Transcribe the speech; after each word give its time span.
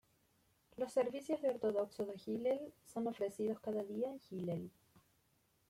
Los 0.77 0.93
servicios 0.93 1.43
de 1.43 1.51
Ortodoxo 1.51 2.07
de 2.07 2.15
Hillel 2.15 2.73
son 2.91 3.05
ofrecidos 3.07 3.59
cada 3.59 3.83
día 3.83 4.09
en 4.09 4.19
Hillel. 4.31 4.71